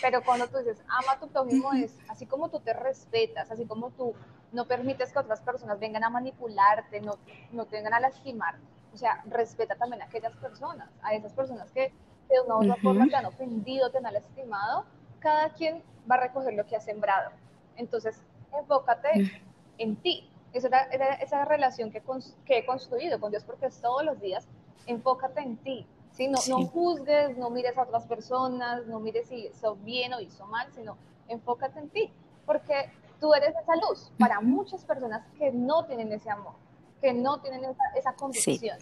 Pero 0.00 0.22
cuando 0.22 0.46
tú 0.48 0.58
dices, 0.58 0.82
ama 0.88 1.12
a 1.12 1.20
tu 1.20 1.28
prójimo, 1.28 1.72
es 1.72 1.98
así 2.08 2.26
como 2.26 2.48
tú 2.50 2.60
te 2.60 2.72
respetas, 2.72 3.50
así 3.50 3.64
como 3.66 3.90
tú 3.90 4.14
no 4.52 4.66
permites 4.66 5.12
que 5.12 5.18
otras 5.18 5.40
personas 5.40 5.80
vengan 5.80 6.04
a 6.04 6.10
manipularte, 6.10 7.00
no, 7.00 7.18
no 7.52 7.64
te 7.66 7.76
vengan 7.76 7.94
a 7.94 8.00
lastimar. 8.00 8.56
O 8.92 8.96
sea, 8.96 9.22
respeta 9.26 9.74
también 9.74 10.02
a 10.02 10.04
aquellas 10.04 10.34
personas, 10.36 10.88
a 11.02 11.14
esas 11.14 11.32
personas 11.32 11.70
que 11.72 11.92
de 12.28 12.40
una 12.46 12.56
u 12.56 12.62
otra 12.62 12.76
forma 12.76 13.06
te 13.06 13.16
han 13.16 13.26
ofendido, 13.26 13.90
te 13.90 13.98
han 13.98 14.04
lastimado. 14.04 14.84
Cada 15.18 15.50
quien 15.50 15.82
va 16.10 16.16
a 16.16 16.20
recoger 16.20 16.54
lo 16.54 16.66
que 16.66 16.76
ha 16.76 16.80
sembrado. 16.80 17.30
Entonces, 17.76 18.22
enfócate 18.52 19.30
en 19.78 19.96
ti, 19.96 20.30
esa 20.58 20.68
era, 20.90 21.14
esa 21.14 21.44
relación 21.44 21.90
que, 21.90 22.02
que, 22.44 22.58
he 22.58 22.66
construido 22.66 23.20
con 23.20 23.30
Dios, 23.30 23.44
porque 23.44 23.66
es 23.66 23.80
todos 23.80 24.04
los 24.04 24.20
días, 24.20 24.46
enfócate 24.86 25.40
en 25.40 25.56
ti, 25.58 25.86
¿sí? 26.12 26.28
No, 26.28 26.38
no 26.48 26.66
juzgues, 26.66 27.36
no 27.36 27.50
mires 27.50 27.76
a 27.76 27.82
otras 27.82 28.04
personas, 28.06 28.86
no 28.86 29.00
mires 29.00 29.28
si 29.28 29.46
hizo 29.46 29.76
bien 29.76 30.14
o 30.14 30.20
hizo 30.20 30.46
mal, 30.46 30.68
sino 30.74 30.96
enfócate 31.28 31.80
en 31.80 31.88
ti, 31.88 32.12
porque 32.46 32.90
tú 33.20 33.34
eres 33.34 33.50
esa 33.50 33.76
luz 33.76 34.10
para 34.18 34.40
muchas 34.40 34.84
personas 34.84 35.26
que 35.38 35.50
no 35.52 35.84
tienen 35.86 36.12
ese 36.12 36.30
amor, 36.30 36.54
que 37.00 37.12
no 37.12 37.40
tienen 37.40 37.64
esa, 37.64 37.84
esa 37.96 38.12
convicción. 38.14 38.78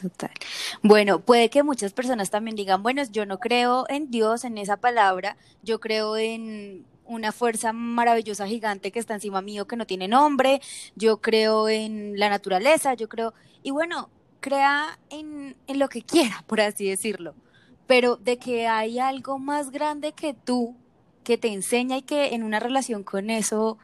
Total. 0.00 0.30
Bueno, 0.82 1.18
puede 1.20 1.50
que 1.50 1.64
muchas 1.64 1.92
personas 1.92 2.30
también 2.30 2.54
digan, 2.54 2.82
bueno, 2.84 3.02
yo 3.10 3.26
no 3.26 3.38
creo 3.38 3.84
en 3.88 4.10
Dios, 4.10 4.44
en 4.44 4.56
esa 4.56 4.76
palabra, 4.76 5.36
yo 5.62 5.80
creo 5.80 6.16
en 6.16 6.86
una 7.08 7.32
fuerza 7.32 7.72
maravillosa 7.72 8.46
gigante 8.46 8.92
que 8.92 9.00
está 9.00 9.14
encima 9.14 9.42
mío 9.42 9.66
que 9.66 9.76
no 9.76 9.86
tiene 9.86 10.06
nombre, 10.06 10.60
yo 10.94 11.20
creo 11.20 11.68
en 11.68 12.18
la 12.18 12.28
naturaleza, 12.28 12.94
yo 12.94 13.08
creo, 13.08 13.34
y 13.62 13.70
bueno, 13.70 14.10
crea 14.40 14.98
en, 15.10 15.56
en 15.66 15.78
lo 15.78 15.88
que 15.88 16.02
quiera, 16.02 16.44
por 16.46 16.60
así 16.60 16.88
decirlo, 16.88 17.34
pero 17.86 18.16
de 18.16 18.36
que 18.36 18.68
hay 18.68 18.98
algo 18.98 19.38
más 19.38 19.70
grande 19.70 20.12
que 20.12 20.34
tú, 20.34 20.76
que 21.24 21.38
te 21.38 21.48
enseña 21.48 21.96
y 21.96 22.02
que 22.02 22.34
en 22.34 22.42
una 22.42 22.60
relación 22.60 23.02
con 23.02 23.30
eso 23.30 23.78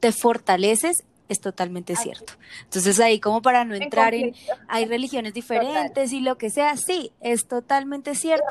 te 0.00 0.12
fortaleces, 0.12 1.04
es 1.30 1.40
totalmente 1.40 1.94
cierto. 1.94 2.34
Entonces 2.64 2.98
ahí 2.98 3.20
como 3.20 3.40
para 3.40 3.64
no 3.64 3.74
entrar 3.76 4.14
en, 4.14 4.34
hay 4.66 4.84
religiones 4.84 5.32
diferentes 5.32 6.12
y 6.12 6.20
lo 6.20 6.36
que 6.36 6.50
sea, 6.50 6.76
sí, 6.76 7.12
es 7.20 7.46
totalmente 7.46 8.16
cierto, 8.16 8.46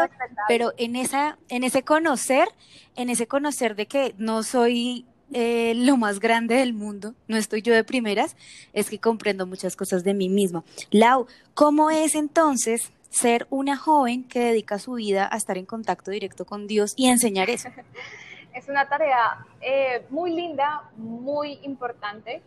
pero 0.47 0.73
en 0.77 0.95
esa, 0.95 1.37
en 1.49 1.65
ese 1.65 1.83
conocer, 1.83 2.47
en 2.95 3.09
ese 3.09 3.27
conocer 3.27 3.75
de 3.75 3.85
que 3.85 4.15
no 4.17 4.43
soy 4.43 5.05
eh, 5.33 5.73
lo 5.75 5.97
más 5.97 6.21
grande 6.21 6.55
del 6.55 6.73
mundo, 6.73 7.15
no 7.27 7.35
estoy 7.35 7.61
yo 7.61 7.73
de 7.73 7.83
primeras, 7.83 8.37
es 8.71 8.89
que 8.89 8.97
comprendo 8.97 9.45
muchas 9.45 9.75
cosas 9.75 10.05
de 10.05 10.13
mí 10.13 10.29
misma. 10.29 10.63
Lau, 10.89 11.27
¿cómo 11.53 11.91
es 11.91 12.15
entonces 12.15 12.93
ser 13.09 13.45
una 13.49 13.75
joven 13.75 14.23
que 14.23 14.39
dedica 14.39 14.79
su 14.79 14.93
vida 14.93 15.27
a 15.29 15.35
estar 15.35 15.57
en 15.57 15.65
contacto 15.65 16.11
directo 16.11 16.45
con 16.45 16.65
Dios 16.65 16.93
y 16.95 17.07
enseñar 17.07 17.49
eso? 17.49 17.67
es 18.53 18.69
una 18.69 18.87
tarea 18.87 19.45
eh, 19.59 20.05
muy 20.09 20.33
linda, 20.33 20.89
muy 20.95 21.59
importante 21.63 22.41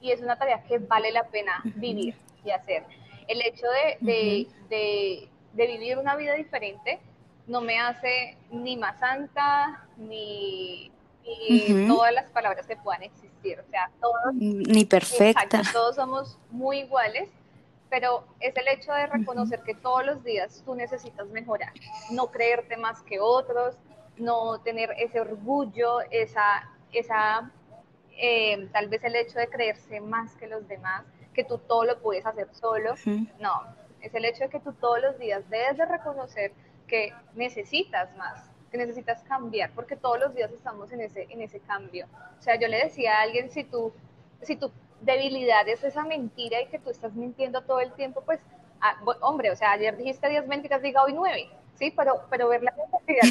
y 0.00 0.10
es 0.10 0.20
una 0.20 0.36
tarea 0.36 0.62
que 0.64 0.78
vale 0.78 1.12
la 1.12 1.24
pena 1.24 1.62
vivir 1.64 2.16
y 2.44 2.50
hacer. 2.50 2.84
El 3.28 3.42
hecho 3.42 3.66
de, 3.68 4.48
de, 4.70 5.28
de, 5.54 5.66
vivir 5.66 5.98
una 5.98 6.16
vida 6.16 6.34
diferente 6.34 7.00
no 7.46 7.60
me 7.60 7.78
hace 7.78 8.36
ni 8.50 8.76
más 8.76 8.98
santa, 8.98 9.86
ni, 9.96 10.92
todas 11.88 12.12
las 12.12 12.30
palabras 12.30 12.66
que 12.66 12.76
puedan 12.76 13.02
existir. 13.02 13.58
O 13.60 13.70
sea, 13.70 13.90
todos. 14.00 14.34
Ni 14.34 14.84
perfecta. 14.84 15.62
todos 15.72 15.96
somos 15.96 16.38
muy 16.50 16.80
iguales, 16.80 17.28
pero 17.90 18.24
es 18.40 18.56
el 18.56 18.68
hecho 18.68 18.92
de 18.92 19.06
reconocer 19.06 19.62
que 19.62 19.74
todos 19.74 20.04
los 20.04 20.24
días 20.24 20.62
tú 20.64 20.74
necesitas 20.74 21.26
mejorar, 21.28 21.72
no 22.10 22.30
creerte 22.30 22.76
más 22.76 23.02
que 23.02 23.20
otros, 23.20 23.76
no 24.16 24.60
tener 24.60 24.94
ese 24.98 25.20
orgullo, 25.20 26.00
esa, 26.10 26.68
esa 26.92 27.50
eh, 28.16 28.68
tal 28.72 28.88
vez 28.88 29.04
el 29.04 29.16
hecho 29.16 29.38
de 29.38 29.48
creerse 29.48 30.00
más 30.00 30.34
que 30.36 30.46
los 30.46 30.66
demás, 30.68 31.04
que 31.34 31.44
tú 31.44 31.58
todo 31.58 31.84
lo 31.84 32.00
puedes 32.00 32.24
hacer 32.24 32.48
solo, 32.52 32.94
no, 33.40 33.62
es 34.00 34.14
el 34.14 34.24
hecho 34.24 34.44
de 34.44 34.50
que 34.50 34.60
tú 34.60 34.72
todos 34.72 35.00
los 35.02 35.18
días 35.18 35.48
debes 35.50 35.76
de 35.76 35.84
reconocer 35.84 36.52
que 36.86 37.12
necesitas 37.34 38.14
más, 38.16 38.50
que 38.70 38.78
necesitas 38.78 39.22
cambiar, 39.24 39.70
porque 39.74 39.96
todos 39.96 40.18
los 40.18 40.34
días 40.34 40.50
estamos 40.52 40.90
en 40.92 41.00
ese, 41.02 41.26
en 41.30 41.42
ese 41.42 41.60
cambio. 41.60 42.06
O 42.38 42.42
sea, 42.42 42.58
yo 42.58 42.68
le 42.68 42.84
decía 42.84 43.18
a 43.18 43.22
alguien, 43.22 43.50
si 43.50 43.64
tú, 43.64 43.92
si 44.42 44.56
tu 44.56 44.70
debilidad 45.00 45.68
es 45.68 45.84
esa 45.84 46.04
mentira 46.04 46.60
y 46.62 46.66
que 46.66 46.78
tú 46.78 46.90
estás 46.90 47.14
mintiendo 47.14 47.62
todo 47.62 47.80
el 47.80 47.92
tiempo, 47.92 48.22
pues, 48.22 48.40
ah, 48.80 48.96
hombre, 49.20 49.50
o 49.50 49.56
sea, 49.56 49.72
ayer 49.72 49.96
dijiste 49.96 50.28
10 50.28 50.46
mentiras, 50.46 50.80
diga 50.80 51.02
hoy 51.02 51.12
9, 51.12 51.50
¿sí? 51.74 51.92
Pero, 51.94 52.22
pero 52.30 52.48
ver 52.48 52.62
la 52.62 52.74
mentira 53.06 53.28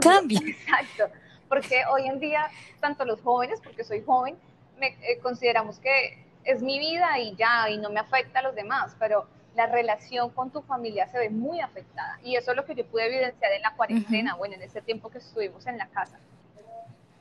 cambia. 0.00 0.40
Exacto 0.46 1.10
porque 1.52 1.82
hoy 1.92 2.06
en 2.06 2.18
día, 2.18 2.50
tanto 2.80 3.04
los 3.04 3.20
jóvenes, 3.20 3.60
porque 3.62 3.84
soy 3.84 4.02
joven, 4.02 4.38
me, 4.78 4.86
eh, 4.86 5.18
consideramos 5.22 5.78
que 5.80 6.24
es 6.44 6.62
mi 6.62 6.78
vida 6.78 7.18
y 7.18 7.36
ya, 7.36 7.68
y 7.68 7.76
no 7.76 7.90
me 7.90 8.00
afecta 8.00 8.38
a 8.38 8.42
los 8.42 8.54
demás, 8.54 8.96
pero 8.98 9.26
la 9.54 9.66
relación 9.66 10.30
con 10.30 10.50
tu 10.50 10.62
familia 10.62 11.08
se 11.08 11.18
ve 11.18 11.28
muy 11.28 11.60
afectada. 11.60 12.18
Y 12.22 12.36
eso 12.36 12.52
es 12.52 12.56
lo 12.56 12.64
que 12.64 12.74
yo 12.74 12.86
pude 12.86 13.04
evidenciar 13.04 13.52
en 13.52 13.60
la 13.60 13.74
cuarentena, 13.76 14.34
bueno, 14.34 14.54
en 14.54 14.62
ese 14.62 14.80
tiempo 14.80 15.10
que 15.10 15.18
estuvimos 15.18 15.66
en 15.66 15.76
la 15.76 15.88
casa. 15.88 16.18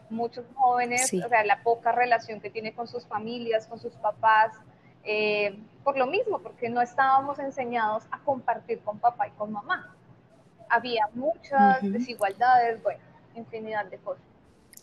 Muchos 0.09 0.45
jóvenes, 0.55 1.13
o 1.13 1.27
sea, 1.27 1.43
la 1.43 1.61
poca 1.61 1.91
relación 1.91 2.39
que 2.39 2.49
tiene 2.49 2.73
con 2.73 2.87
sus 2.87 3.05
familias, 3.05 3.67
con 3.67 3.79
sus 3.79 3.91
papás, 3.95 4.53
eh, 5.03 5.59
por 5.83 5.97
lo 5.97 6.07
mismo, 6.07 6.39
porque 6.39 6.69
no 6.69 6.81
estábamos 6.81 7.37
enseñados 7.39 8.05
a 8.11 8.19
compartir 8.19 8.79
con 8.79 8.97
papá 8.97 9.27
y 9.27 9.31
con 9.31 9.51
mamá. 9.51 9.93
Había 10.69 11.09
muchas 11.15 11.81
desigualdades, 11.81 12.81
bueno, 12.81 13.10
infinidad 13.35 13.85
de 13.85 13.97
cosas. 13.97 14.23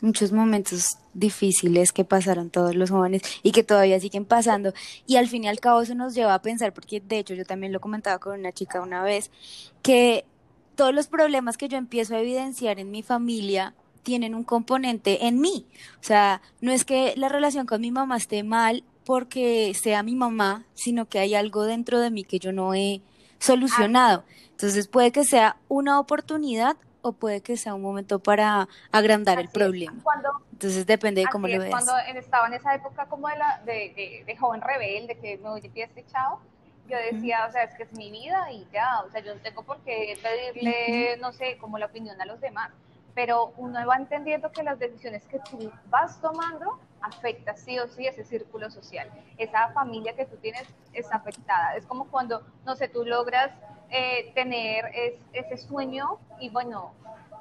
Muchos 0.00 0.30
momentos 0.30 0.98
difíciles 1.12 1.92
que 1.92 2.04
pasaron 2.04 2.50
todos 2.50 2.76
los 2.76 2.90
jóvenes 2.90 3.22
y 3.42 3.50
que 3.50 3.64
todavía 3.64 3.98
siguen 3.98 4.24
pasando. 4.24 4.72
Y 5.06 5.16
al 5.16 5.26
fin 5.26 5.44
y 5.44 5.48
al 5.48 5.58
cabo 5.58 5.82
eso 5.82 5.94
nos 5.94 6.14
lleva 6.14 6.34
a 6.34 6.42
pensar, 6.42 6.72
porque 6.72 7.00
de 7.00 7.18
hecho 7.18 7.34
yo 7.34 7.44
también 7.44 7.72
lo 7.72 7.80
comentaba 7.80 8.18
con 8.18 8.38
una 8.38 8.52
chica 8.52 8.80
una 8.80 9.02
vez, 9.02 9.30
que 9.82 10.24
todos 10.76 10.94
los 10.94 11.08
problemas 11.08 11.56
que 11.56 11.68
yo 11.68 11.76
empiezo 11.76 12.14
a 12.14 12.20
evidenciar 12.20 12.78
en 12.78 12.92
mi 12.92 13.02
familia 13.02 13.74
tienen 14.04 14.34
un 14.36 14.44
componente 14.44 15.26
en 15.26 15.40
mí. 15.40 15.66
O 16.00 16.04
sea, 16.04 16.40
no 16.60 16.70
es 16.70 16.84
que 16.84 17.14
la 17.16 17.28
relación 17.28 17.66
con 17.66 17.80
mi 17.80 17.90
mamá 17.90 18.16
esté 18.16 18.44
mal 18.44 18.84
porque 19.04 19.72
sea 19.74 20.02
mi 20.02 20.14
mamá, 20.14 20.64
sino 20.74 21.06
que 21.06 21.18
hay 21.18 21.34
algo 21.34 21.64
dentro 21.64 21.98
de 21.98 22.10
mí 22.10 22.24
que 22.24 22.38
yo 22.38 22.52
no 22.52 22.72
he 22.74 23.02
solucionado. 23.38 24.24
Entonces 24.50 24.88
puede 24.88 25.12
que 25.12 25.24
sea 25.24 25.56
una 25.68 25.98
oportunidad 26.00 26.76
o 27.02 27.12
puede 27.12 27.40
que 27.40 27.56
sea 27.56 27.74
un 27.74 27.82
momento 27.82 28.18
para 28.18 28.68
agrandar 28.92 29.38
el 29.38 29.48
problema. 29.48 29.94
Entonces 30.52 30.86
depende 30.86 31.20
de 31.20 31.28
cómo 31.28 31.46
lo 31.46 31.58
veas. 31.58 31.70
Cuando 31.70 31.96
estaba 32.18 32.46
en 32.48 32.54
esa 32.54 32.74
época 32.74 33.06
como 33.06 33.28
de, 33.28 33.36
la, 33.36 33.62
de, 33.64 34.24
de, 34.26 34.36
joven 34.36 34.60
rebelde, 34.60 35.16
que 35.18 35.38
me 35.38 35.48
voy 35.48 35.60
de 35.60 35.70
pie 35.70 35.88
echado, 35.96 36.40
yo 36.88 36.96
decía, 36.96 37.46
o 37.48 37.52
sea, 37.52 37.64
es 37.64 37.74
que 37.74 37.82
es 37.84 37.92
mi 37.92 38.10
vida 38.10 38.50
y 38.50 38.66
ya, 38.72 39.02
o 39.06 39.10
sea, 39.10 39.20
yo 39.20 39.34
no 39.34 39.40
tengo 39.40 39.62
por 39.62 39.78
qué 39.80 40.18
pedirle, 40.22 41.16
no 41.20 41.32
sé, 41.32 41.58
como 41.58 41.78
la 41.78 41.86
opinión 41.86 42.20
a 42.20 42.24
los 42.24 42.40
demás. 42.40 42.70
pero 43.14 43.52
uno 43.56 43.84
va 43.86 43.96
entendiendo 43.96 44.50
que 44.52 44.62
las 44.62 44.78
decisiones 44.78 45.24
que 45.26 45.40
tú 45.50 45.70
vas 45.90 46.20
tomando 46.20 46.78
afecta 47.00 47.56
sí 47.56 47.78
o 47.78 47.88
sí 47.88 48.06
ese 48.06 48.24
círculo 48.24 48.70
social. 48.70 49.10
Esa 49.36 49.70
familia 49.72 50.14
que 50.14 50.24
tú 50.24 50.36
tienes 50.36 50.66
es 50.92 51.10
afectada. 51.12 51.76
Es 51.76 51.86
como 51.86 52.06
cuando, 52.06 52.42
no 52.64 52.76
sé, 52.76 52.88
tú 52.88 53.04
logras 53.04 53.50
eh, 53.90 54.32
tener 54.34 54.84
ese 55.32 55.56
sueño 55.56 56.18
y 56.40 56.50
bueno, 56.50 56.92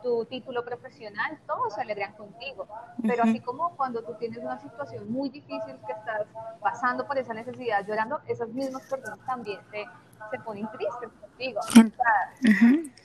tu 0.03 0.25
título 0.25 0.63
profesional, 0.63 1.37
todos 1.45 1.73
se 1.73 1.81
alegran 1.81 2.13
contigo. 2.13 2.67
Pero 3.03 3.23
así 3.23 3.39
como 3.39 3.75
cuando 3.75 4.03
tú 4.03 4.13
tienes 4.19 4.39
una 4.39 4.59
situación 4.59 5.11
muy 5.11 5.29
difícil 5.29 5.75
que 5.85 5.93
estás 5.93 6.27
pasando 6.61 7.05
por 7.05 7.17
esa 7.17 7.33
necesidad, 7.33 7.85
llorando, 7.85 8.19
esas 8.27 8.49
mismas 8.49 8.83
personas 8.83 9.19
también 9.25 9.59
se, 9.71 9.85
se 10.31 10.39
ponen 10.39 10.67
tristes 10.71 11.09
contigo. 11.19 11.61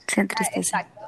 Se 0.07 0.21
entristecen. 0.21 0.61
Exacto. 0.61 1.02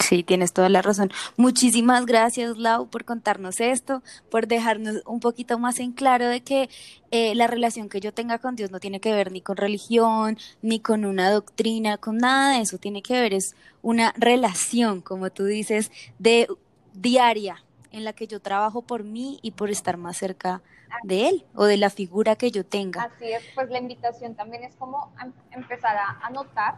Sí, 0.00 0.22
tienes 0.22 0.52
toda 0.52 0.68
la 0.68 0.80
razón. 0.80 1.10
Muchísimas 1.36 2.06
gracias, 2.06 2.56
Lau, 2.56 2.88
por 2.88 3.04
contarnos 3.04 3.60
esto, 3.60 4.02
por 4.30 4.46
dejarnos 4.46 5.02
un 5.04 5.20
poquito 5.20 5.58
más 5.58 5.78
en 5.78 5.92
claro 5.92 6.26
de 6.26 6.40
que 6.40 6.70
eh, 7.10 7.34
la 7.34 7.46
relación 7.46 7.88
que 7.88 8.00
yo 8.00 8.12
tenga 8.14 8.38
con 8.38 8.56
Dios 8.56 8.70
no 8.70 8.80
tiene 8.80 9.00
que 9.00 9.12
ver 9.12 9.30
ni 9.30 9.42
con 9.42 9.56
religión, 9.56 10.38
ni 10.62 10.80
con 10.80 11.04
una 11.04 11.30
doctrina, 11.30 11.98
con 11.98 12.18
nada 12.18 12.56
de 12.56 12.62
eso. 12.62 12.78
Tiene 12.78 13.02
que 13.02 13.20
ver, 13.20 13.34
es 13.34 13.54
una 13.82 14.14
relación, 14.16 15.02
como 15.02 15.30
tú 15.30 15.44
dices, 15.44 15.90
de 16.18 16.48
diaria, 16.94 17.62
en 17.90 18.04
la 18.04 18.14
que 18.14 18.26
yo 18.26 18.40
trabajo 18.40 18.82
por 18.82 19.04
mí 19.04 19.38
y 19.42 19.50
por 19.50 19.70
estar 19.70 19.98
más 19.98 20.16
cerca 20.16 20.54
de 20.54 20.62
él 21.08 21.44
o 21.54 21.64
de 21.64 21.76
la 21.76 21.90
figura 21.90 22.36
que 22.36 22.50
yo 22.50 22.64
tenga. 22.64 23.04
Así 23.04 23.32
es, 23.32 23.42
pues 23.54 23.70
la 23.70 23.78
invitación 23.78 24.34
también 24.34 24.64
es 24.64 24.74
como 24.76 25.12
em, 25.22 25.32
empezar 25.50 25.96
a 25.96 26.26
anotar 26.26 26.76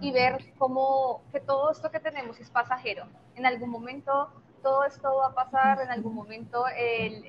y 0.00 0.12
ver 0.12 0.52
cómo 0.58 1.22
que 1.32 1.40
todo 1.40 1.70
esto 1.70 1.90
que 1.90 2.00
tenemos 2.00 2.38
es 2.40 2.50
pasajero. 2.50 3.06
En 3.36 3.46
algún 3.46 3.70
momento 3.70 4.28
todo 4.62 4.84
esto 4.84 5.14
va 5.16 5.28
a 5.28 5.34
pasar, 5.34 5.80
en 5.80 5.90
algún 5.90 6.14
momento 6.14 6.64
el, 6.76 7.24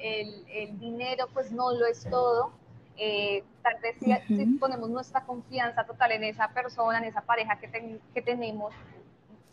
el, 0.51 0.79
dinero 0.79 1.27
pues 1.33 1.51
no 1.51 1.71
lo 1.71 1.85
es 1.85 2.07
todo. 2.09 2.51
Eh, 2.97 3.43
tal 3.63 3.75
vez 3.81 3.95
si, 4.27 4.45
ponemos 4.57 4.89
nuestra 4.89 5.23
confianza 5.23 5.85
total 5.85 6.11
en 6.11 6.25
esa 6.25 6.49
persona, 6.49 6.97
en 6.97 7.05
esa 7.05 7.21
pareja 7.21 7.57
que, 7.59 7.99
que 8.13 8.21
tenemos, 8.21 8.73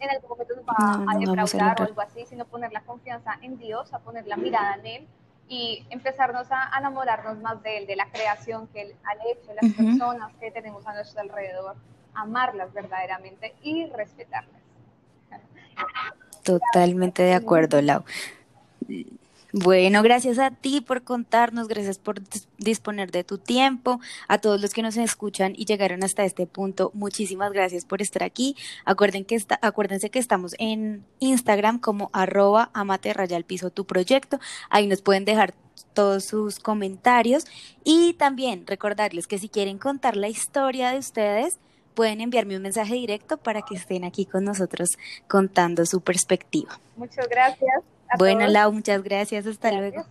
en 0.01 0.11
algún 0.11 0.31
momento 0.31 0.57
nos 0.57 0.65
va 0.65 1.13
a 1.13 1.19
defraudar 1.19 1.81
o 1.81 1.85
algo 1.85 2.01
así, 2.01 2.27
sino 2.27 2.45
poner 2.45 2.73
la 2.73 2.81
confianza 2.81 3.39
en 3.43 3.57
Dios, 3.59 3.93
a 3.95 4.01
poner 4.01 4.27
la 4.27 4.37
mirada 4.37 4.75
en 4.77 4.87
Él 4.87 5.09
y 5.49 5.87
empezarnos 5.91 6.49
a 6.51 6.71
enamorarnos 6.79 7.39
más 7.39 7.63
de 7.63 7.79
Él, 7.79 7.87
de 7.87 7.97
la 7.97 8.11
creación 8.11 8.67
que 8.69 8.83
Él 8.83 8.95
ha 9.05 9.13
hecho, 9.31 9.55
las 9.55 9.73
personas 9.75 10.33
que 10.41 10.51
tenemos 10.51 10.87
a 10.87 10.95
nuestro 10.95 11.21
alrededor 11.21 11.77
amarlas 12.15 12.73
verdaderamente 12.73 13.55
y 13.63 13.87
respetarlas. 13.87 14.63
Totalmente 16.43 17.23
de 17.23 17.35
acuerdo, 17.35 17.81
Lau. 17.83 18.05
Bueno, 19.59 20.03
gracias 20.03 20.39
a 20.39 20.51
ti 20.51 20.83
por 20.83 21.03
contarnos, 21.03 21.67
gracias 21.67 21.99
por 21.99 22.21
disponer 22.59 23.11
de 23.11 23.25
tu 23.25 23.39
tiempo, 23.39 24.01
a 24.29 24.37
todos 24.37 24.61
los 24.61 24.75
que 24.75 24.83
nos 24.83 24.99
escuchan 24.99 25.55
y 25.57 25.65
llegaron 25.65 26.05
hasta 26.05 26.27
este 26.27 26.47
punto, 26.47 26.91
muchísimas 26.93 27.53
gracias 27.53 27.87
por 27.87 28.03
estar 28.03 28.23
aquí. 28.23 28.55
Acuerden 28.85 29.25
que 29.25 29.35
está, 29.35 29.59
acuérdense 29.63 30.11
que 30.11 30.19
estamos 30.19 30.55
en 30.59 31.07
Instagram 31.21 31.79
como 31.79 32.11
arroba 32.13 32.69
amate 32.75 33.15
raya 33.15 33.41
piso 33.41 33.71
tu 33.71 33.87
proyecto, 33.87 34.39
ahí 34.69 34.87
nos 34.87 35.01
pueden 35.01 35.25
dejar 35.25 35.55
todos 35.95 36.27
sus 36.27 36.59
comentarios 36.59 37.47
y 37.83 38.13
también 38.13 38.67
recordarles 38.67 39.27
que 39.27 39.39
si 39.39 39.49
quieren 39.49 39.79
contar 39.79 40.19
la 40.19 40.29
historia 40.29 40.91
de 40.91 40.99
ustedes, 40.99 41.61
pueden 41.95 42.21
enviarme 42.21 42.57
un 42.57 42.63
mensaje 42.63 42.93
directo 42.93 43.39
para 43.39 43.63
que 43.63 43.77
estén 43.77 44.05
aquí 44.05 44.27
con 44.27 44.45
nosotros 44.45 44.99
contando 45.29 45.87
su 45.87 46.03
perspectiva. 46.03 46.79
Muchas 46.95 47.27
gracias. 47.31 47.96
Bueno, 48.19 48.41
todos. 48.41 48.53
Lau, 48.53 48.73
muchas 48.73 49.03
gracias. 49.03 49.47
Hasta 49.47 49.73
luego. 49.73 50.07